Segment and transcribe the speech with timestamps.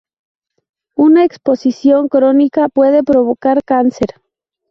[0.95, 4.15] Una exposición crónica puede provocar cáncer.